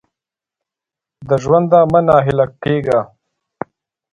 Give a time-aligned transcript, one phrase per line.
[1.27, 2.99] د ژونده مه نا هیله کېږه!